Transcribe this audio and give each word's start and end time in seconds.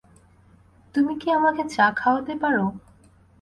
তুমি 0.95 1.13
কি 1.15 1.27
আমাকে 1.31 1.63
চা 1.75 1.85
খাওয়াতে 1.95 2.33
পার? 2.41 2.55